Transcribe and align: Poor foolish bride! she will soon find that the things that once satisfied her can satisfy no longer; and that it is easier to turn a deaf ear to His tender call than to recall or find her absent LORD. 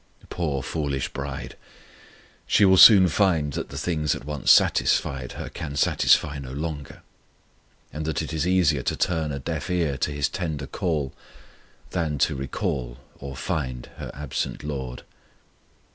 Poor 0.31 0.63
foolish 0.63 1.09
bride! 1.09 1.55
she 2.47 2.65
will 2.65 2.75
soon 2.75 3.07
find 3.07 3.53
that 3.53 3.69
the 3.69 3.77
things 3.77 4.13
that 4.13 4.25
once 4.25 4.49
satisfied 4.49 5.33
her 5.33 5.47
can 5.47 5.75
satisfy 5.75 6.39
no 6.39 6.51
longer; 6.53 7.03
and 7.93 8.03
that 8.05 8.19
it 8.19 8.33
is 8.33 8.47
easier 8.47 8.81
to 8.81 8.95
turn 8.97 9.31
a 9.31 9.37
deaf 9.37 9.69
ear 9.69 9.99
to 9.99 10.09
His 10.09 10.27
tender 10.27 10.65
call 10.65 11.13
than 11.91 12.17
to 12.17 12.33
recall 12.33 12.97
or 13.19 13.35
find 13.35 13.91
her 13.97 14.09
absent 14.15 14.63
LORD. 14.63 15.03